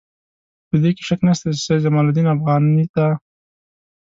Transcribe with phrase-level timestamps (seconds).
[0.69, 3.05] په دې کې شک نشته چې سید جمال الدین افغاني ته.